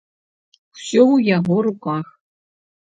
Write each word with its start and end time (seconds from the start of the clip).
Усё 0.77 1.01
ў 1.13 1.37
яго 1.37 1.55
руках! 1.71 2.05